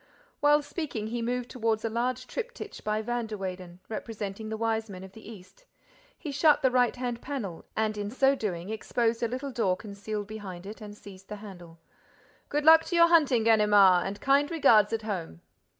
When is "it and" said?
10.65-10.97